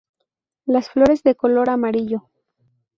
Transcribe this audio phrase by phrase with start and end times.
[0.65, 2.23] Las flores de color amarillo.